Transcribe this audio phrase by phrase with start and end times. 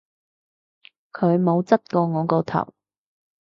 [1.11, 2.73] 佢冇執過我個頭